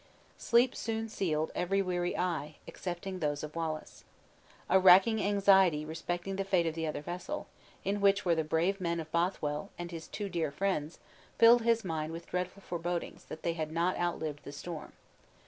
Sleep 0.39 0.75
soon 0.75 1.09
sealed 1.09 1.51
every 1.53 1.79
weary 1.79 2.17
eye, 2.17 2.55
excepting 2.67 3.19
those 3.19 3.43
of 3.43 3.55
Wallace. 3.55 4.03
A 4.67 4.79
racking 4.79 5.21
anxiety 5.21 5.85
respecting 5.85 6.37
the 6.37 6.43
fate 6.43 6.65
of 6.65 6.73
the 6.73 6.87
other 6.87 7.03
vessel, 7.03 7.45
in 7.83 8.01
which 8.01 8.25
were 8.25 8.33
the 8.33 8.43
brave 8.43 8.81
men 8.81 8.99
of 8.99 9.11
Bothwell, 9.11 9.69
and 9.77 9.91
his 9.91 10.07
two 10.07 10.27
dear 10.27 10.49
friends, 10.51 10.97
filled 11.37 11.61
his 11.61 11.85
mind 11.85 12.13
with 12.13 12.25
dreadful 12.25 12.63
forebodings 12.63 13.25
that 13.25 13.43
they 13.43 13.53
had 13.53 13.71
not 13.71 13.95
outlived 13.99 14.41
the 14.43 14.51
storm. 14.51 14.93